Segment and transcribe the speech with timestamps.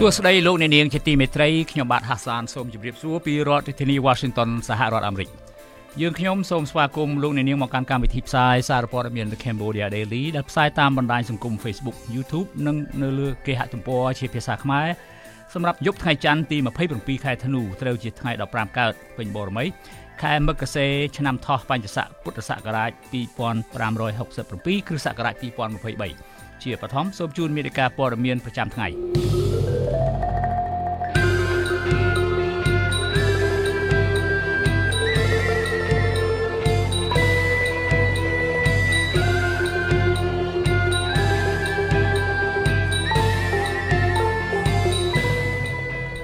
[0.00, 5.28] សួស្តីលោកអ្នកនាងជាទីមេត្រីខ្ញុំបាទហាសានសូមជម្រាបសួរពីរដ្ឋធានី Washington សហរដ្ឋអាមេរិក
[6.00, 14.86] យើងខ្ញុំសូមស្វាគមន៍លោកអ្នកនាងមកកាន់កម្មវិធីផ្សាយសារព័ត៌មាន The Cambodia Daily ដែលផ្សាយតាមបណ្ដាញសង្គម Facebook YouTube និងនៅលើគេហទំព័រជាភាសាខ្មែរ
[15.54, 16.56] សម្រាប់យប់ថ្ងៃច័ន្ទទី
[16.90, 19.64] 27ខែធ្នូត្រូវជាថ្ងៃ15កើតពេញបូរមី
[20.22, 28.88] ខែមករាឆ្នាំថោះបញ្ញស័កពុទ្ធសករាជ2567គ្រិស្តសករាជ2023 ជាបឋមសូមជូនមេតិការព័ត៌មានប្រចាំថ្ងៃ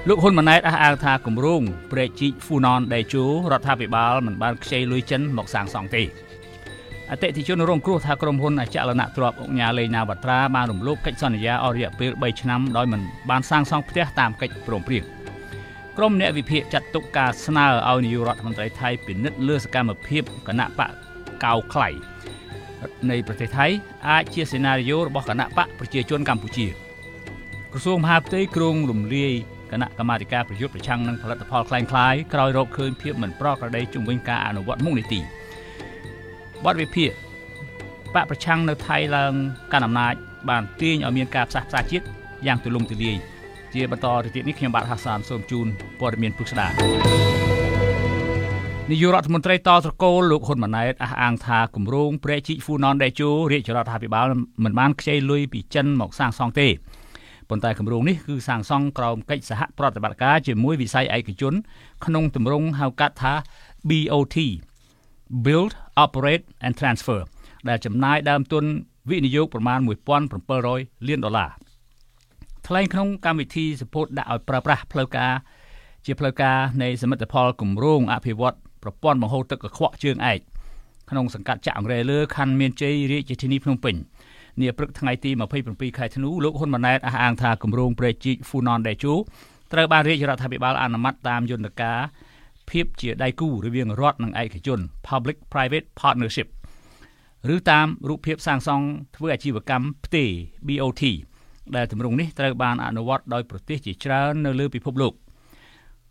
[0.09, 1.61] លោកហ៊ុនម៉ាណែតអះអាងថាគម្រោង
[1.91, 6.03] ព្រែកជីកហ្វូណនដេជូរដ្ឋាភិបាលមិនបានខ្ចីលុយចិនមកសាងសង់ទេ
[7.10, 15.04] អតិថិជនរងគ្រោះថាក្រុមហ៊ុនអចលនទ្រព្យអង្គការលេងណាវត្រាបានរំលោភកិច្ចសន្យាអស់រយៈពេល3ឆ្នាំដោយមិនបានសាងសង់ផ្ទះតាមកិច្ចព្រមព្រៀង
[15.96, 20.90] ក្រុមអ្នកវិភាគចាត់ទុកការស្នើឲ្យនាយករដ្ឋមន្ត្រីថៃពិនិត្យលើសកម្មភាពគណៈបក
[21.44, 21.88] កៅខ្លៃ
[23.10, 23.66] នៃប្រទេសថៃ
[24.08, 26.66] អាចជាសេណារីយ៉ូរបស់គណៈបកប្រជាជនកម្ពុជា
[27.72, 29.32] ក្រសួងមហាផ្ទៃក្រុងរំលាយ
[29.72, 35.20] គណៈកម្មាធិការប្រយុទ្ធប្រឆាំងនឹងផលិតផលคล้ายៗក្រោយរកឃើញភាពមិនប្រក្រតីជំវិញការអនុវត្តមុខនីតិ
[36.65, 37.11] បទវិភាគ
[38.15, 39.33] បកប្រឆាំងនៅថៃឡើង
[39.73, 40.13] កាន់អំណាច
[40.49, 42.05] បានទាញឲ្យមានការផ្សះផ្សាជាតិ
[42.45, 43.17] យ៉ាងទូលំទូលាយ
[43.73, 45.67] ជាបន្តទៅទៀតនេះខ្ញុំបាទហាសានសូមជូន
[45.99, 46.67] ព័ត៌មានពុស្ដា
[48.91, 54.27] នាយករដ្ឋមន្ត្រីតត្រកូលលោកហ៊ុនម៉ាណែតអះអាងថាគម្រោងព្រែកជីកហ្វូណនដេជូរាជរដ្ឋាភិបាល
[54.63, 56.67] មិនបានខ្ចីលុយពីចិនមកសាងសង់ទេ
[57.49, 61.53] ប៉ុន្តែគម្រោងនេះគឺសាងសង់ក្រោមកិច្ចសហប្រតិបត្តិការជាមួយវិស័យឯកជន
[62.05, 63.33] ក្នុងទម្រង់ហៅកាត់ថា
[63.89, 64.37] BOT
[65.43, 65.71] Build
[66.03, 67.21] Operate and Transfer
[67.69, 68.63] ដែលចំណាយដើមទុន
[69.09, 69.79] វិនិយោគប្រមាណ
[70.43, 71.51] 1700លានដុល្លារ
[72.67, 75.33] ថ្លែងក្នុងកម្មវិធីសពោតដាក់ឲ្យប្រើប្រាស់ផ្លូវការ
[76.05, 80.39] ជាផ្លូវការនៃសមិទ្ធផលគម្រោងអភិវឌ្ឍប្រព័ន្ធបង្ហូរទឹកកខ្វក់ជើងឯក
[81.09, 83.95] ក្នុងសង្កាត់ចាក់អង្រែលើខណ្ឌមានជ័យរាជធានីភ្នំពេញ
[84.59, 85.31] នាព្រឹកថ្ងៃទី
[85.65, 89.13] 27ខែធ្នូលោកហ៊ុនម៉ាណែតអះអាងថាគម្រោងព្រែកជីកហ្វូណនដេជូ
[89.73, 91.99] ត្រូវបានរាជរដ្ឋាភិបាលអនុម័តតាមយន្តការ
[92.71, 96.47] ភាពជាដៃគូរវាងរដ្ឋនិងឯកជន Public Private Partnership
[97.53, 100.25] ឬតាមរូបភាពសាងសង់ធ្វើអាជីវកម្មផ្ទេ
[100.67, 101.03] BOT
[101.75, 105.13] ដែលទម្រង់នេះត្រូវបានអនុវត្តដោយប្រទេសជាច្រើននៅលើពិភពលោក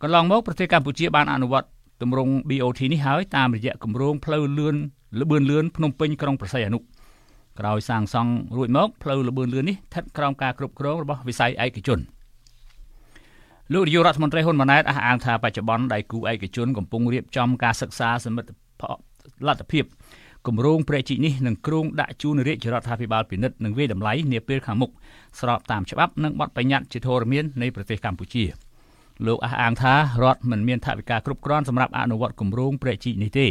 [0.01, 1.67] កន្លងមកប្រទេសកម្ពុជាបានអនុវត្ត
[2.01, 4.75] ទម្រង់ BOT នេះហើយតាមរយៈគម្រោងផ្លូវលឿន
[5.19, 6.79] លបឿនលឿនភ្នំពេញក្រុងប្រស័យអនុ
[7.59, 11.99] ក្រោយសាងសង់រួចមកផ្លូវលបឿនលឿននេះស្ថិតក្រោមការគ្រប់គ្រងរបស់វិស័យឯកជន
[13.73, 18.49] លោកនាយករដ្ឋមន្ត្រីហ៊ុនម៉ាណែតអះអាងថាបច្ចុប្បន្នដៃគូឯកជនកំពុងរៀបចំការសិក្សាសមិទ្ធ
[19.47, 19.85] លទ្ធភាព
[20.47, 24.91] គម្រោងប្រែជីកនេះនឹងគ្រោងដាក់ជូនរាជរដ្ឋាភិបាលពិនិត្យនិងវិតម្លៃនាពេលខាងមុខ
[25.39, 28.43] ស្របតាមច្បាប់និងបទបញ្ញត្តិជាធរមាននៃប្រទេសកម្ពុជា
[29.27, 29.93] លោកអះអាងថា
[30.23, 33.47] រដ្ឋមិនមានថវិកាគ្រប់គ្រាន់សម្រាប់អនុវត្តគម្រោងប្រែជីកនេះទេ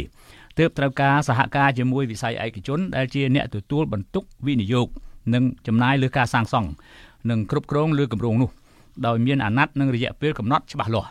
[0.59, 4.87] ទើបត្រូវការសហការជាមួយវិស័យឯកជនដែលជាអ្នកទទួលបន្ទុកវិនិយោគ
[5.33, 6.69] និងចំណាយលើការសាងសង់
[7.29, 8.49] និងគ្រប់គ្រងលើគម្រោងនោះ
[9.05, 11.09] ដោយមានអាណត្តិនិងរយៈពេលកំណត់ច្បាស់លាស់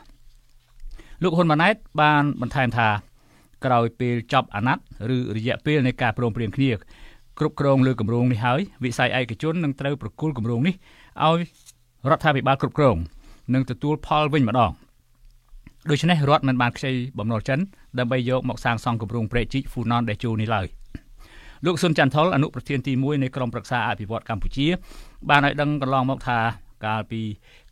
[1.23, 2.89] លោកហ៊ុនម៉ាណែតបានបន្ថែមថា
[3.65, 4.85] ក្រោយពេលចប់អាណត្តិ
[5.17, 6.71] ឬរយៈពេលនៃការព្រមព្រៀងគ្នា
[7.39, 10.75] គ្រប់គ្រងលើគម្រោងនេះហើយវិស័យឯកជននឹងត្រូវប្រគល់គម្រោងនេះ
[11.25, 11.39] ឲ្យ
[12.11, 12.97] រដ្ឋាភិបាលគ្រប់គ្រង
[13.55, 14.73] និងទទួលផលវិញម្ដង
[15.91, 17.61] ដូច្នេះរដ្ឋមិនបានខ្ចីបំណុលចិន
[17.99, 20.67] ដើម្បីយកមកសាងសង់គម្រោងព្រែកជីកហ្វូណនដេជូនេះឡើយ
[21.65, 24.67] លោកស៊ុនច័ន្ទថុលអនុប្រធានទី1នៃក្រុមប្រឹក្សាអភិវឌ្ឍកម្ពុជា
[25.29, 26.39] បានឲ្យដឹងកន្លងមកថា
[26.85, 27.21] កាលពី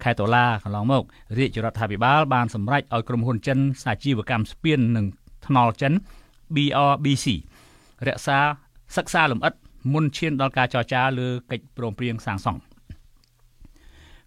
[0.02, 1.02] ខែតុលាកន្លងមក
[1.38, 5.06] រាជរដ្ឋាភិបាលបានសម្រេចឲ្យក្រុមហ៊ុនចិនសាជីវកម្មស្ពាននិង
[5.46, 5.92] ថ្នល់ចិន
[6.54, 7.26] BRBC
[8.08, 8.38] រក្សា
[8.96, 9.54] សិក្សាលម្អិត
[9.92, 12.60] មុនឈានដល់ការចរចាលើកិច្ចព្រមព្រៀងសាងសង់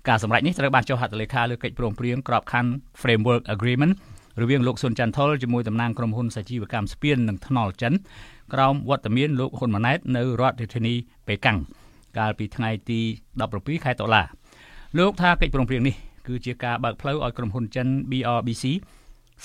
[0.07, 2.71] ការសម្រេចនេះត្រូវបានចុះហត្ថលេខាលើកិច្ចព្រមព្រៀងក្របខ័ណ្ឌ
[3.01, 3.93] Framework Agreement
[4.41, 7.93] រវាងលោកស៊ុនច័ន្ទថុលជាមួយតំណាងក្រុមហ៊ុនសាជីវកម្មស្ពាននិងថ្នល់ចិន
[8.53, 10.93] ក្រោមវត្តមានលោកហ៊ុនម៉ាណែតនៅរដ្ឋធានី
[11.27, 11.57] ប៉េកាំង
[12.17, 12.99] កាលពីថ្ងៃទី
[13.41, 14.21] 17ខែតុលា
[14.99, 15.95] លោកថាកិច្ចព្រមព្រៀងនេះ
[16.27, 18.65] គឺជាការបើកផ្លូវឲ្យក្រុមហ៊ុនចិន BRBC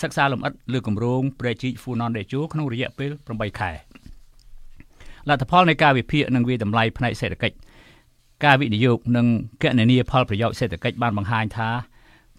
[0.00, 3.70] សិក្សាលម្អិតលើគម្រោងប្រែជីក Funan Dejo ក្នុងរយៈពេល8ខែ
[5.28, 7.56] លទ្ធផលនៃការវិភាគនិងវិតម្លៃផ្នែកសេដ្ឋកិច្ច
[8.44, 9.26] ការវិនិយោគនិង
[9.62, 11.68] គណនាផលប្រយោជន៍សេដ្ឋកិច្ចបានបង្ហាញថា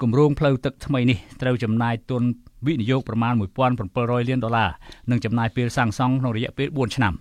[0.01, 2.23] គម្រោងផ្លូវទឹកថ្មីនេះត្រូវចំណាយទុន
[2.67, 4.69] វិនិយោគប្រមាណ1700លានដុល្លារ
[5.11, 7.13] និងចំណាយពេលសាងសង់ក្នុងរយៈពេល4ឆ្នាំ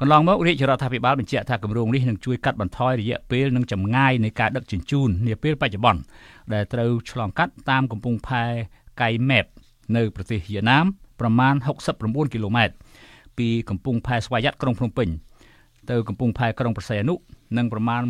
[0.00, 6.00] កន្លងមករាជរដ្ឋាភិបាលបញ្ជាក់ថាគម្រោងនេះនឹងជួយកាត់បន្ថយរយៈពេលនិងចម្ងាយនៃការដឹកជញ្ជូននាពេលបច្ចុប្បន្ន
[6.54, 8.44] ដែលត្រូវឆ្លងកាត់តាមកំពង់ផែ
[9.02, 9.46] កៃម៉ែប
[9.96, 10.84] នៅប្រទេសវៀតណាម
[11.20, 11.54] ប្រមាណ
[11.94, 12.74] 69គីឡូម៉ែត្រ
[13.38, 15.08] ពីកំពង់ផែស្វយ័តក្រុងភ្នំពេញ
[15.90, 17.14] ទៅកំពង់ផែក្រុងប្រស័យអនុ
[17.56, 18.02] និងប្រមាណ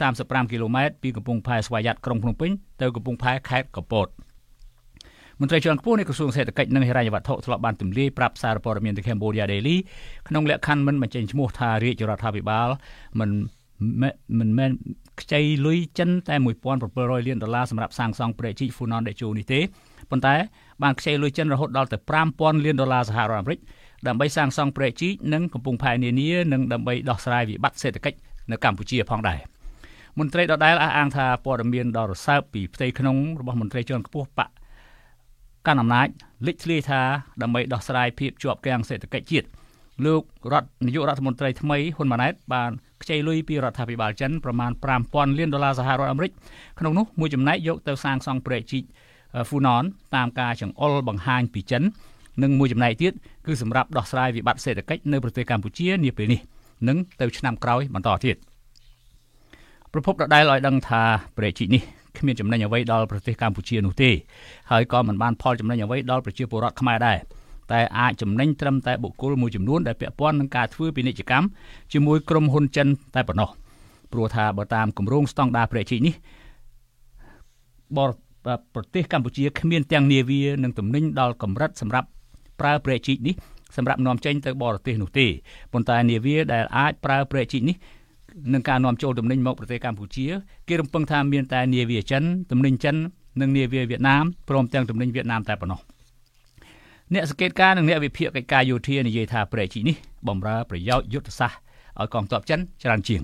[0.00, 2.50] 135គីឡូម៉ែត្រពីកំពង់ផែស្វយ័តក្រុងភ្នំពេញ
[2.80, 4.08] ទៅកំពង់ផែខេត្តកពត
[5.42, 9.76] មន្ត្រីជាន់ខ្ពស់នៃក្រសួងសេដ្ឋកិច្ចនិងហិរញ្ញវត្ថុធ្លាប់បានទម្លាយប្រាប់សារព័ត៌មាន The Cambodia Daily
[10.28, 12.68] ក្នុងលក្ខខណ្ឌមិនបញ្ចេញឈ្មោះថារាជរដ្ឋាភិបាល
[13.20, 13.30] មិន
[14.38, 14.70] មិនមែន
[15.20, 16.34] ខ្ចីលុយចិនតែ
[16.80, 19.60] 1700លានដុល្លារសម្រាប់សាងសង់ព្រែកជីក Funan Decho នេះទេ
[20.10, 20.34] ប៉ុន្តែ
[20.82, 21.98] បានខ្ចីលុយចិនរហូតដល់ទៅ
[22.32, 23.60] 5000លានដុល្លារសហរដ្ឋអាមេរិក
[24.06, 28.18] ដើម្បីសាងសង់ព្រែកជីកនិងកំពង់ផែនានានិងដើម្បីដោះស្រាយវិបត្តិសេដ្ឋកិច្ច
[28.50, 29.38] នៅកម្ពុជាផងដែរ
[30.18, 34.50] មន្ត្រីដដែលអះអាងថាព័ត៌មានដ៏រសើបពីផ្ទៃក្នុងរបស់មន្ត្រីជាន់ខ្ពស់បក
[35.66, 36.08] កាន់អំណាច
[36.46, 37.00] លេចធ្លាយថា
[37.42, 39.46] ដើម្បីដោះស្រាយភាពជាប់គាំងសេដ្ឋកិច្ចជាតិ
[40.06, 40.22] លោក
[40.52, 42.70] រដ្ឋនាយករដ្ឋមន្ត្រីថ្មីហ៊ុនម៉ាណែតបាន
[43.02, 44.70] ខ្ចីលុយពីរដ្ឋាភិបាលចិនប្រមាណ
[45.04, 46.32] 5000លានដុល្លារសហរដ្ឋអាមេរិក
[46.78, 48.84] ក្នុងនោះមួយចំណែកយកទៅសាងសង់ព្រែកជីក
[49.48, 51.82] ហ្វូណនតាមការចង្អុលបង្ហាញពីចិន
[52.42, 53.12] និងមួយចំណែកទៀត
[53.46, 56.40] គឺសម្រាប់ដោះស្រាយវិបត្តិសេដ្ឋកិច្ចនៅប្រទេសកម្ពុជានាពេលនេះ
[56.88, 58.36] និងទៅឆ្នាំក្រោយបន្តទៀត
[59.92, 61.02] ប្រពន្ធដដែលឲ្យដឹងថា
[61.36, 61.82] ប្រេជីនេះ
[62.22, 64.10] គ្មានចំណេញអ្វីដល់ប្រទេសកម្ពុជានោះទេ
[64.70, 67.18] ហើយក៏មិនបានផលចំណេញអ្វីដល់ប្រជាពលរដ្ឋខ្មែរដែរ
[67.72, 71.46] តែអាចចំណេញត្រឹមតែបុគ្គលមួយចំនួនដែលពាក់ព័ន្ធនឹងការធ្វើពាណិជ្ជកម្ម
[71.92, 73.50] ជាមួយក្រុមហ៊ុនចិនតែប៉ុណ្ណោះ
[74.12, 76.14] ព្រោះថាបើតាមគម្រោងស្តង់ដារប្រេជីនេះ
[77.96, 78.10] បរ
[78.74, 82.08] ប្រទេសកម្ពុជាគ្មានទាំងនាវានិងទំនិញដល់កម្រិតសម្រាប់
[82.60, 83.34] ប្រើប្រេជីកនេះ
[83.76, 85.26] សម្រាប់នាំចេញទៅបរទេសនោះទេ
[85.72, 87.76] ប៉ុន្តែនាវាដែលអាចប្រើប្រេជីកនេះ
[88.52, 90.26] នឹងការនាំចូលទំនិញមកប្រទេសកម្ពុជា
[90.68, 92.96] គេរំពឹងថាមានតែនាវាចិនទំនិញចិន
[93.40, 95.80] និងនាវាវៀតណាមព្រមទាំងទំនិញវៀតណាមតែប៉ុណ្ណោះ
[97.14, 99.96] អ្នកសង្កេតការណ៍និងអ្នកវិភាគកិច្ចការយោធានិយាយថាប្រេជីកនេះ
[100.28, 101.58] បំរើប្រយោជន៍យុទ្ធសាស្ត្រ
[102.00, 103.22] ឲ្យកងទ័ពចិនច្រើនជាង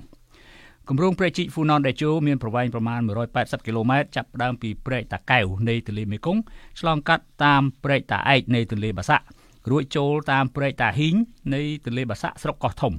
[0.88, 3.00] គម្រោងព្រែកជីក Funan Decho មានប្រវែងប្រមាណ
[3.32, 6.42] 180គីឡូម៉ែត្រចាប់ផ្ដើមពីព្រែកតាកែវនៃទន្លេមេគង្គ
[6.80, 9.24] ឆ្លងកាត់តាមព្រែកតាឯកនៃទន្លេបាសាក់
[9.70, 11.14] រួចចូលតាមព្រែកតាហ៊ីង
[11.54, 12.92] នៃទន្លេបាសាក់ស្រុកកោះធំ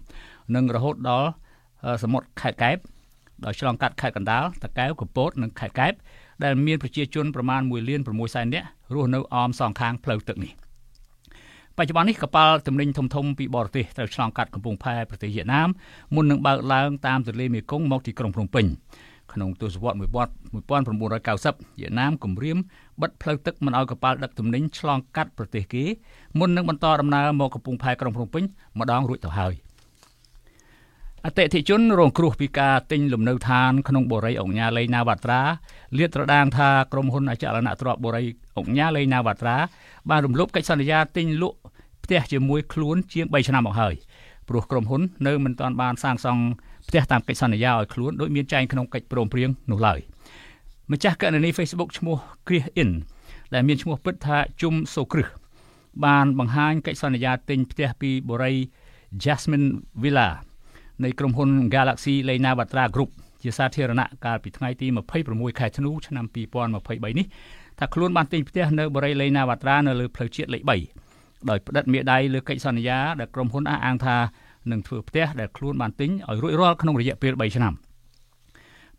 [0.56, 1.30] និងរហូតដល់
[2.04, 2.78] សមុទ្រខេត្តកែប
[3.46, 5.94] ដោយឆ្លងកាត់ខេត្តកណ្ដាលតាកែវកំពតនិងខេត្តកែប
[6.44, 10.52] ដែលមានប្រជាជនប្រមាណ1លាន6សែននាក់រស់នៅអមសងខាងផ្លូវទឹកនេះ
[11.78, 15.70] បច្ចុប្បន្ននេះកប៉ាល់ទំនិញធំធំពីបរទេសត្រូវឆ្លងកាត់កំពង់ផែប្រទេសវៀតណាម
[16.16, 18.66] មុននឹងបើកឡើងតាមទន្លេមេគង្គមកទីក្រុងភ្នំពេញ
[19.34, 20.04] ក្នុងទសវត្សរ៍1990
[21.80, 22.58] វៀតណាមគម្រាម
[23.02, 25.84] បិទផ្លូវទឹកមិនឲ្យកប៉ាល់ដឹកទំនិញឆ្លងកាត់ប្រទេសគេ
[26.40, 28.44] មុននឹងបន្តដំណើរមកកំពង់ផែក្រុងភ្នំពេញ
[28.80, 29.54] ម្ដងរួចទៅហើយ
[31.26, 35.42] អតិថិជនរងគ្រោះពីការទិញលំនៅឋានក្នុងបូរីអង្គការលេងណាវត្រា
[35.98, 38.24] លាតត្រដាងថាក្រុមហ៊ុនអចលនទ្រព្យបូរី
[38.58, 39.58] អង្គការលេងណាវត្រា
[40.10, 41.58] បានរំលោភកិច្ចសន្យាទិញលក់
[42.04, 43.96] ផ្ទះជាមួយខ្លួនជាង3ឆ្នាំមកហើយ
[44.50, 46.44] ព្រោះក្រុមហ៊ុននៅមិនទាន់បានសាងសង់
[46.88, 50.00] ផ្ទះតាមកិច្ចសន្យាឲ្យខ្លួនដោយមានចែងក្នុងកិច្ចព្រមព្រៀងនោះឡើយ
[50.92, 52.18] ម្ចាស់កណនី Facebook ឈ្មោះ
[52.48, 52.92] Chris In
[53.54, 55.28] ដែលមានឈ្មោះពិតថាជុំសូគ្រឹះ
[56.06, 58.54] បានបង្ហាញកិច្ចសន្យាទិញផ្ទះពីបូរី
[59.24, 59.68] Jasmine
[60.02, 60.30] Villa
[61.04, 63.10] នៃក្រុមហ៊ុន Galaxy Lena Batra Group
[63.44, 64.88] ជាសាធារណៈកាលពីថ្ងៃទី
[65.24, 67.26] 26ខែធ្នូឆ្នាំ2023នេះ
[67.80, 70.62] ថាខ្លួនបានទិញផ្ទះនៅបរិយាលេណាវត្រានៅលើផ្លូវជាតិលេខ
[71.06, 74.18] 3ដោយផ្តិតមេដៃលើកិច្ចសន្យាដែលក្រុមហ៊ុនអះអាងថា
[74.72, 77.74] នឹងធ្វើផ្ទះដែលខ្លួនបានទិញឲ្យរួចរាល់ក្នុងរយៈពេល3ឆ្នាំ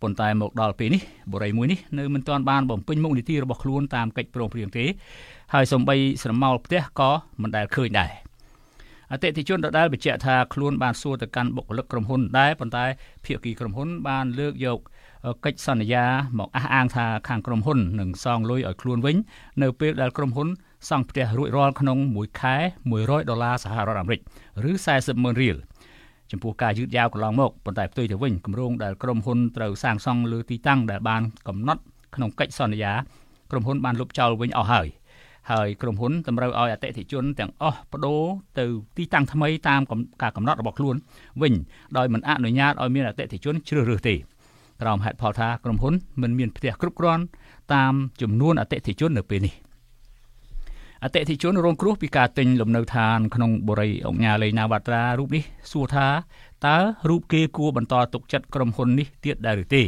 [0.02, 4.84] ប៉ុន្តែមកដល់ពេលនេះបរិយាមួយនេះនៅមិនទាន់បានបំពេញមុខនីតិរបស់ខ្លួនតាមកិច្ចព្រមព្រៀងទេ
[5.54, 7.10] ហើយសំបីស្រមោលផ្ទះក៏
[7.42, 8.10] មិនដែលឃើញដែរ
[9.12, 12.84] អតិថិជនដដែលបញ្ជាក់ថាខ្លួនបានសួរទៅកាន់បុគ្គលិកក្រុមហ៊ុនដែរប៉ុន្តែ
[13.24, 14.78] ភាគីក្រុមហ៊ុនបានលើកយក
[15.44, 16.04] កិច្ចសន្យា
[16.38, 19.16] មកអះអាងថាខាងក្រុមហ៊ុននឹងសងលុយឲ្យខ្លួនវិញ
[19.62, 20.48] នៅពេលដែលក្រុមហ៊ុន
[20.88, 22.56] សង់ផ្ទះរួចរាល់ក្នុងមួយខែ
[22.92, 24.20] 100ដុល្លារសហរដ្ឋអាមេរិក
[24.68, 25.56] ឬ40ម៉ឺនរៀល
[26.30, 31.82] ចំពោះការយឺតយ៉ាវកន្លងមកប៉ុន្តែផ្ទុយទៅវិញគម្រោងដែលក្រុមហ៊ុនត្រូវសាងសង់លើទីតាំងដែលបានកំណត់
[32.14, 32.92] ក្នុងកិច្ចសន្យា
[33.50, 34.86] ក្រុមហ៊ុនបានលុបចោលវិញអស់ហើយ
[35.50, 38.22] ហើយក្រុមហ៊ុនតម្រូវឲ្យអតិថិជនទាំងអស់បដូរ
[38.58, 38.64] ទៅ
[38.96, 39.80] ទីតាំងថ្មីតាម
[40.22, 40.96] ការកំណត់របស់ខ្លួន
[41.42, 41.54] វិញ
[41.96, 44.14] ដោយមិនអនុញ្ញាតឲ្យមានអតិថិជនជ្រើសរើសទេ
[44.82, 47.24] ក្រោមហេតុផលថាក្រុមហ៊ុនមិនមានផ្ទះគ្រប់គ្រាន់
[47.74, 49.54] តាមចំនួនអតិថិជននៅពេលនេះ
[51.04, 55.42] អតិថិជនរងគ្រោះពីការទិញលំនៅឋានក្នុងបរិយាអង្គញាលេងណាវត្រារូបនេះ
[55.72, 56.06] សួរថា
[56.66, 56.76] តើ
[57.08, 59.82] រូបគេគួរបន្តទុកចិត្តក្រុមហ៊ុននេះទៀតដែរឬទេ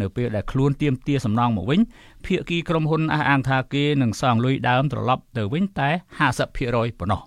[0.00, 1.80] នៅពេលដែលខ្លួនទៀមទាសំណងមកវិញ
[2.26, 5.88] ភាគីក្រុមហ៊ុនអះអាងថាគេនឹងសងលុយដើមត្រឡប់ទៅវិញតែ
[6.44, 7.22] 50%ប៉ុណ្ណោះ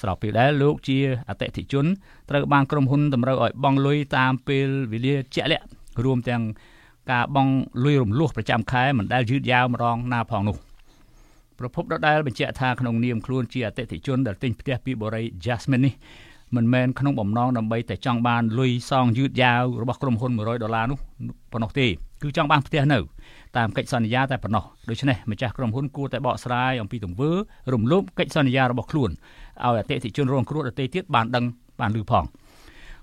[0.00, 1.86] ស្របពេលដែលលោកជាអតិថិជន
[2.30, 5.64] ត្រូវបានក្រុមហ៊ុនតម្រូវឲ្យបង់លុយតាមពេលវេលាជាក់លាក់
[6.04, 6.42] រួមទាំង
[7.10, 7.54] ការបង់
[7.84, 10.56] លុយរំលោះប្រចាំខែមិនដែលយឺតយ៉ាវម្ដងណាផងនោះ
[11.58, 15.94] ប្រពន្ធដដែលបញ្ជាក់ថាក្នុងនាមខ្លួនជាអតិថិជនដែលទិញផ្ទះពីបរិយា Jasmine នេះ
[16.56, 20.98] មិនមែនក្នុងបំណងដើម្បីតែចង់បានលុយសងយឺតយ៉ាវរបស់ក្រុមហ៊ុន100ដុល្លារនោះ
[21.52, 21.86] ប៉ុណ្ណោះទេ
[22.22, 22.98] គឺចង់បានផ្ទះនៅ
[23.56, 27.30] តាមកិច្ចសន្យាតែប៉ុណ្ណោះដូច្នេះម្ចាស់ក្រុមហ៊ុនគួរតែបកស្រាយអំពីទង្វើ
[27.72, 31.44] រំលោភកិច្ចសន្យារបស់ខ្លួនឲ្យអតិថិជនរងគ្រោះដទៃទៀតបានដឹង
[31.80, 32.24] បានឮផង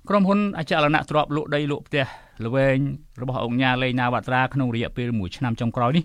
[0.10, 2.06] ក្រុមហ៊ុនអចលនទ្រព្យលក់ដីលក់ផ្ទះ
[2.46, 2.78] ល្វែង
[3.22, 6.04] របស់អង្គការលេងណាវត្រាក្នុងរយៈពេល1ឆ្នាំចុងក្រោយនេះ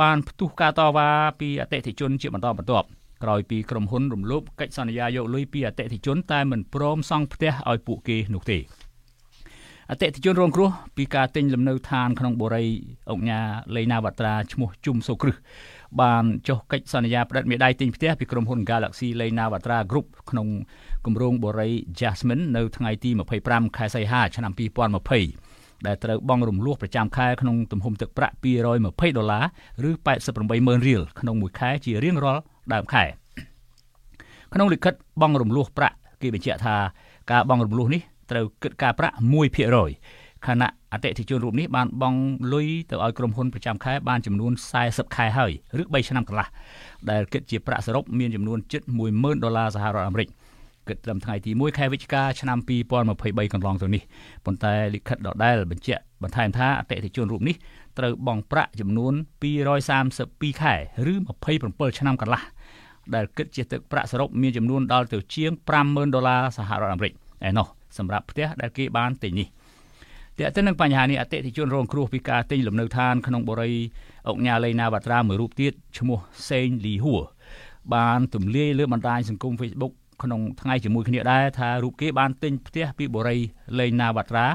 [0.00, 1.08] បានផ្ទុះការតវ៉ា
[1.40, 2.86] ពីអតិថិជនជាបន្តបន្ទាប់
[3.22, 8.58] ក្រោយពីក្រុមហ៊ុនរំលោភកិច្ចសន្យាយកលុយពីអតិថិជន តែមិនព្រមសង់ផ្ទះឲ្យពួកគេនោះទេ
[9.90, 12.66] អតិថិជនរងគ្រោះពីការទិញលំនៅឋានក្នុងបូរី
[13.10, 13.46] អង្គការ
[13.76, 15.36] លេណាវត្រាឈ្មោះជុំសូគ្រឹះ
[16.00, 20.46] បានចុះកិច្ចសន្យាផ្តិតមេដៃទិញផ្ទះពីក្រុមហ៊ុន Galaxy Lena Vatra Group ក្នុង
[21.06, 21.68] គម្រោងបូរី
[22.00, 23.10] Jasmine នៅថ្ងៃទី
[23.44, 24.52] 25ខែសីហាឆ្នាំ
[25.18, 28.34] 2020ដែលត្រូវបង់រំលោះប្រចាំខែក្នុងទំហំទឹកប្រាក់
[28.76, 29.40] 220ដុល្លា
[29.82, 29.90] រឬ
[30.28, 33.04] 88ម៉ឺនរៀលក្នុងមួយខែជារៀងរាល់ ដើមខែ
[34.54, 36.74] ក្នុងលិខិតបង់រំលោះប្រាក់គេបញ្ជាក់ថា
[37.30, 39.14] ការបង់រំលោះនេះត្រូវគិតការប្រាក់
[39.80, 42.20] 1%ខណៈអតិថិជនរូបនេះបានបង់
[42.52, 44.52] លុយទៅឲ្យក្រុមហ៊ុនប្រចាំខែបានចំនួន
[44.84, 46.48] 40ខែហើយឬ3ឆ្នាំកន្លះ
[47.10, 50.28] ដែលគិតជាប្រាក់សរុបមានចំនួនជិត10000ដុល្លារសហរដ្ឋអាមេរិក
[50.88, 52.58] គិតត្រឹមថ្ងៃទី1ខែវិច្ឆិកាឆ្នាំ
[53.06, 54.02] 2023កន្លងទៅនេះ
[54.44, 57.56] ប៉ុន្តែលិខិតដដែលបញ្ជាក់បន្ថែមថាអតិថិជនរូបនេះ
[58.00, 59.14] ត្រូវបង់ប្រាក់ចំនួន
[59.86, 60.74] 232ខែ
[61.10, 61.14] ឬ
[61.56, 62.42] 27ឆ្នាំកន្លះ
[63.14, 65.52] ដែលគិតជាទឹកប្រាក់សរុបមានចំនួនដល់ទៅជាង
[65.82, 67.12] 50000ដុល្លារសហរដ្ឋអាមេរិក
[67.48, 67.66] ឯណោះ
[67.98, 69.48] សម្រាប់ផ្ទះដែលគេបានទិញនេះ
[70.38, 73.80] តែទៅនឹងបញ្ហានេះអតិថិជនរងគ្រោះពីការទិញលំនៅឋានក្នុងបរិយា
[74.28, 76.18] អង្គញាលេណាវត្រាមួយរូបទៀតឈ្មោះ
[76.50, 77.22] សេងលីហួរ
[77.94, 79.92] បានទម្លាយលើបណ្ដាញសង្គម Facebook
[80.22, 83.42] ក្នុងថ្ងៃជាមួយគ្នាដែរថារូបគេបានទិញផ្ទះពីបរិយា
[83.78, 84.46] លេណាវត្រា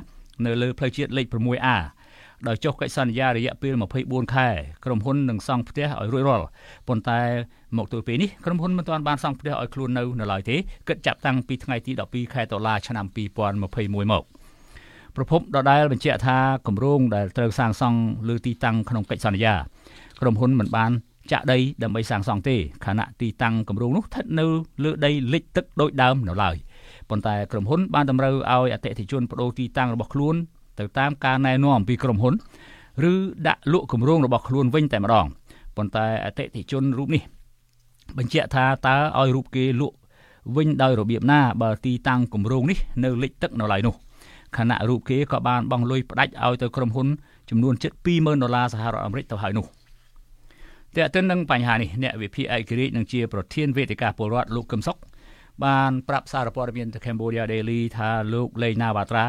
[0.45, 1.77] នៅលើផ្លូវជាតិលេខ 6A
[2.47, 3.73] ដោយចុះកិច្ចសន្យារយៈពេល
[4.03, 4.47] 24ខែ
[4.85, 6.47] ក្រុមហ៊ុននឹងសង់ផ្ទះឲ្យរួចរាល់
[6.87, 7.19] ប៉ុន្តែ
[7.77, 10.55] មកទល់ពេលនេះក្រុមហ៊ុនមិនទាន់បានសង់ផ្ទះឲ្យខ្លួននៅនៅឡើយទេ
[10.87, 14.23] គិតចាប់តាំងពីថ្ងៃទី12ខែតុលាឆ្នាំ2021មក
[15.15, 16.37] ប្រពន្ធដដែលបញ្ជាក់ថា
[16.67, 17.99] គម្រោងដែលត្រូវសាងសង់
[18.29, 19.53] លើទីតាំងក្នុងកិច្ចសន្យា
[20.21, 20.91] ក្រុមហ៊ុនមិនបាន
[21.31, 24.45] ចាក់ដីដើម្បីសាងសង់ទេខណៈទីតាំងគម្រោងនោះស្ថិតនៅ
[24.83, 26.55] លើដីលិចទឹកដូចដើមនៅឡើយ
[27.09, 30.35] ប៉ុន្តែក្រុមហ៊ុនបានតម្រូវឲ្យអតិថិជនបដូរទីតាំងរបស់ខ្លួន
[30.79, 32.33] ទៅតាមការណែនាំពីក្រុមហ៊ុន
[33.11, 33.13] ឬ
[33.47, 35.25] ដាក់លក់គម្រោងរបស់ខ្លួនវិញតែម្ដង
[35.75, 37.23] ប៉ុន្តែអតិថិជនរូបនេះ
[38.17, 39.95] បញ្ជាក់ថាតើឲ្យរូបគេលក់
[40.55, 43.95] វិញដោយរបៀបណាបើទីតាំងគម្រោងនេះនៅលិចទឹកនៅឡើយនោះ
[44.57, 47.07] ខណៈរូបគេក៏បានបង់លុយផ្ដាច់ឲ្យទៅក្រុមហ៊ុន
[47.49, 49.65] ចំនួនជិត20000ដុល្លារសហរដ្ឋអាមេរិកទៅហើយនោះ
[50.95, 54.97] តែទៅនឹងបញ្ហានេះអ្នកវិភាគឯករាជ្យនឹងជាប្រធានវេទិកាពលរដ្ឋលោកកឹមសុខ
[55.65, 59.25] បានប្រាប់សារព័ត៌មានទៅ Cambodia Daily ថាលោកលេងណាវ៉ាត្រា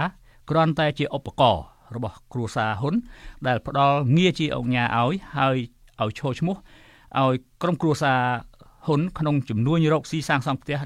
[0.50, 2.94] គ្រាន់តែជាឧបករណ៍របស់គ្រួសារហ៊ុន
[3.46, 5.56] ដែលផ្ដល់ងារជាអង្គញាឲ្យហើយ
[6.02, 6.56] ឲ្យឈរឈ្មោះ
[7.20, 8.20] ឲ្យក្រុមគ្រួសារ
[8.86, 10.78] ហ៊ុនក្នុងចំនួនរកស៊ីសាងសង់ផ្ទះ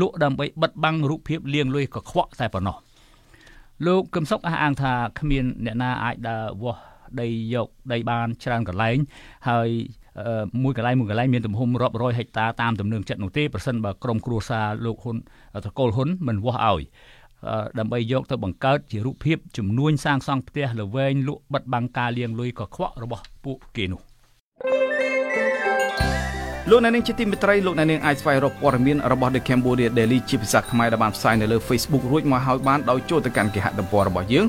[0.00, 2.76] លក់ដើម្បីបិទបាំងរូបភាពលៀងលុយកខ្វក់តែប៉ុណ្ណោះ
[3.86, 6.80] លោកកឹមសុខអះអាងថាគ្មានអ្នកណាអាចដើរវាស់
[7.20, 8.96] ដីយកដីបានច្រើនកន្លែង
[9.48, 9.68] ហើយ
[10.62, 15.16] មួយកន្លែងមួយកន្លែងមានទំហំរាប់រយហិកតាតាមទំនើងចិត្តនោះទេប្រសិនបើក្រុមគ្រួសារលោកហ៊ុន
[15.66, 16.82] តកូលហ៊ុនមិនវាស់ឲ្យ
[17.78, 24.00] ដើម្បីយកទៅបង្កើតជារូបភាពចំនួនសាងសង់ផ្ទះល្វែងលក់បិទបាំងការលៀងលុយកខ្វក់របស់ពួកគេនោះ
[26.70, 34.46] លោកអ្នកនាងជាទីមេត្រីលោកអ្នកនាងអាចស្វែងរកព័ត៌មានរបស់ The Cambodia Daily ជាភាសាខ្មែរដែលបានផ្សាយនៅលើ Facebook រួចមកហើយបានដោយចូលទៅកាន់គេហទំព័ររបស់យើង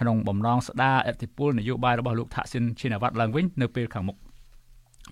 [0.00, 4.16] ក្នុងបំណងស្ដារអធិបុលនយោបាយរបស់លោកថាក់ស៊ីនឈិនវ៉ាត់ឡើងវិញនៅពេលខាងមុខ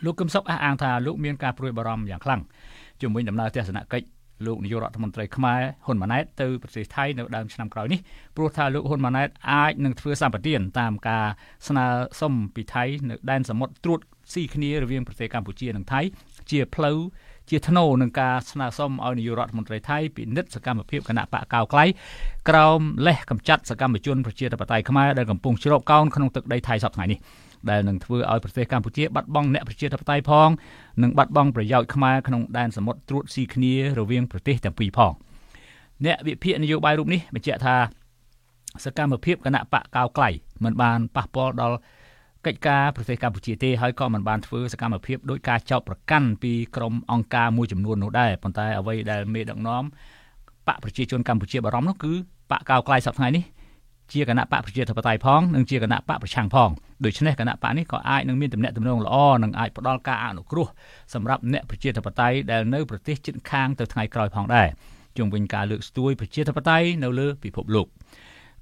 [0.05, 2.41] លោកកឹមសុខអះអាងថាលោកមានការព្រួយបារម្ភយ៉ាងខ្លាំង
[3.03, 4.07] ជំវិញដំណើរទស្សនកិច្ច
[4.47, 8.01] លោកនាយករដ្ឋមន្ត្រីខ្មែរហ៊ុនម៉ាណែតទៅប្រទេសថៃនៅដើមឆ្នាំក្រោយនេះ
[8.37, 11.27] ព្រោះថាលោកហ៊ុនម៉ាណែតអាចនឹងធ្វើសម្បទានតាមការ
[11.69, 11.87] ស្នើ
[12.21, 14.01] សុំពីថៃនៅដែនសមុទ្រត្រួត
[14.33, 16.01] ស៊ីគ្នារវាងប្រទេសកម្ពុជានិងថៃ
[16.51, 16.99] ជាផ្លូវ
[17.51, 21.85] ជាធ្នូនឹងការស្នើសុំឲ្យនាយករដ្ឋមន្ត្រីថៃពិនិត្យសកម្មភាពគណៈបកកៅក្លៃ
[22.49, 27.19] ក្រោមលេសកម្ចាត់សកម្មជនប្រជាធិបតេយ្យខ្មែរដែលកំពុងជ្រកកោនក្នុងទឹកដីថៃសប្តាហ៍នេះ
[27.71, 30.49] ដែលនឹងធ្វើឲ្យប្រទេសកម្ពុជាបាត់បង់អ្នកប្រជាធិបតេយ្យផង
[31.03, 35.13] និងបាត់បង់ប្រយោជន៍ខ្មែរក្នុងដែនសមុទ្រត្រួតស៊ីគ្នារវាងប្រទេសទាំងពីរផង
[36.05, 37.77] អ្នកវិភាគនយោបាយរូបនេះបញ្ជាក់ថា
[38.85, 40.29] សកម្មភាពគណៈបកកៅក្លៃ
[40.65, 41.77] មិនបានប៉ះពាល់ដល់
[42.47, 49.85] កិច្ចការប្រទេសកម្ពុជាទេហើយក៏មិនបានធ្វើសកម្មភាពដោយការចោទប្រកាន់ពីក្រុមអង្គការមួយចំនួននោះដែរប៉ុន្តែអ្វីដែលមេដឹកនាំ
[50.67, 52.13] បកប្រជាជនកម្ពុជាបារម្ភនោះគឺ
[52.51, 53.45] បកកៅក្លាយសប្តាហ៍នេះ
[54.13, 56.71] ជាគណៈបកប្រជាធិបតេយ្យផងនិងជាគណៈបកប្រឆាំងផង
[57.05, 60.67] ដូច្នេះគណៈបកនេះក៏អាចនឹងមានទំនាក់ទំនងល្អនិងអាចផ្ដល់ការអនុគ្រោះ
[61.15, 64.69] សម្រាប់អ្នកប្រជាធិបតេយ្យដែលនៅប្រទេសជិតខាងទៅថ្ងៃក្រោយផងដែរ
[65.17, 67.87] ជុំវិញការលើកស្ទួយប្រជាធិបតេយ្យនៅលើពិភពលោក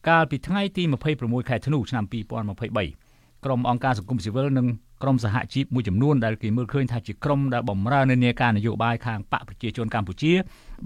[0.09, 0.83] កាលពីថ្ងៃទី
[1.17, 3.04] 26ខែធ្នូឆ្នាំ2023
[3.45, 4.67] ក្រុមអង្គការសង្គមស៊ីវិលនិង
[5.03, 10.33] ក្រុមសហជីពមួយចំនួនដែលគេមើលឃើញថាជាក្រុមដែលបម្រើនៅនាការនយោបាយខាងបកប្រជាជនកម្ពុជា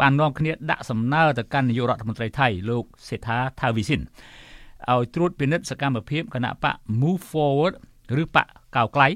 [0.00, 4.00] បាននាំគ្នាដាក់សំណើទៅកាន់នាយករដ្ឋមន្ត្រីថៃលោកសេដ្ឋាថាវីសិន
[4.90, 7.74] ឲ្យត្រួតពិនិត្យសកម្មភាពគណៈបក Move Forward
[8.22, 8.46] ឬបក
[8.76, 9.08] កៅក្លៃ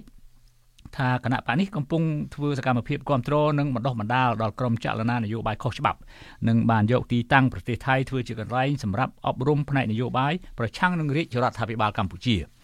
[0.96, 2.02] ថាគណៈបកនេះកំពុង
[2.34, 5.98] ធ្វើសកម្មភាពគ្រប់គ្រងនិងបណ្ដោះបណ្ដាលដល់ក្រុមចលនានយោបាយខុសច្បាប់
[6.48, 12.36] និងបានយកទីតាំងប្រទេសថៃធ្វើជាកន្លែងសម្រាប់អប់រំផ្នែកនយោបាយប្រឆាំងនឹងរាជរដ្ឋាភិបាលកម្ពុជា។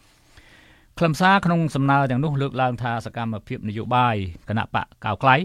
[0.99, 4.17] ខ្លឹមសារក្នុងសំណើទាំងនោះលើកឡើងថាសកម្មភាពនយោបាយ
[4.49, 5.37] គណៈបកកៅក្លៃ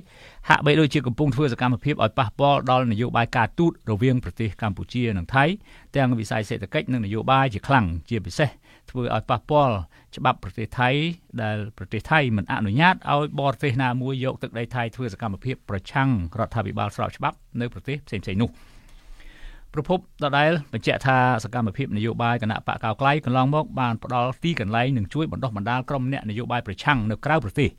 [0.49, 5.45] ហាក់បីដូចជាកំពុងធ្វើសកម្មភាពឲ្យប៉ះពាល់ដល់នយោបាយការទូតរវាងប្រទេសកម្ពុជានិងថៃ
[5.95, 8.49] ទាំងវិស័យសេដ្ឋកិច្ចនិងនយោបាយជាខ្លាំងជាពិសេស
[8.89, 9.75] ធ្វើឲ្យប៉ះពាល់
[10.17, 10.89] ច្បាប់ប្រទេសថៃ
[11.43, 18.51] ដែលប្រទេសថៃមិនអនុញ្ញាតឲ្យបរទេសណាមួយយកទឹកដីថៃធ្វើសកម្មភាពប្រឆាំងរដ្ឋាភិបាលស្របច្បាប់នៅប្រទេសផ្សេងៗនោះ។
[19.73, 27.69] ប្រពន្ធដដែលបញ្ជាក់ថាសកម្មភាពនយោបាយគណៈបកកៅក្លៃកន្លងមកបានផ្ដល់ទីកន្លែងនិងជួយបណ្ដុះបណ្ដាលក្រុមអ្នកនយោបាយប្រឆាំងនៅក្រៅប្រទេស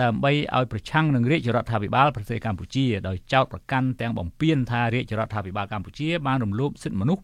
[0.00, 7.22] ដើម្បីឲ្យប្រឆាំងនឹងរាជរដ្ឋាភិបាលប្រទេសកម្ពុជាដោយចោទប្រកាន់ទាំងបំពេញថារាជរដ្ឋាភិបាលកម្ពុជាបានរំលោភសិទ្ធិមនុស្ស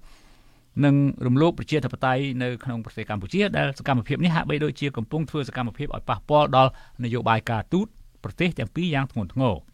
[0.85, 0.95] និង
[1.27, 6.71] រំលោភប្រជាធិបតេយ្យនៅក្នុងប្រទេសកម្ពុជាដែលសកម្មភាពនេះហាក់បីដូចជាកំពុងធ្វើសកម្មភាពឲ្យប៉ះពាល់ដល់
[7.05, 7.87] នយោបាយការទូត
[8.25, 9.55] ប្រទេសទាំងពីរយ៉ាងធ្ងន់ធ្ងរ។